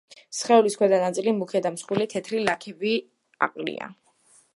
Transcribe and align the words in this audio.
სხეულის 0.35 0.77
ქვედა 0.79 1.01
ნაწილი 1.03 1.33
მუქია 1.41 1.61
და 1.65 1.71
მსხვილი 1.75 2.07
თეთრი 2.13 2.41
ლაქები 2.47 2.95
აყრია. 3.49 3.91